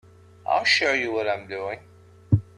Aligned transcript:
I'll 0.47 0.63
show 0.63 0.93
you 0.93 1.13
what 1.13 1.27
I'm 1.29 1.47
doing. 1.47 1.79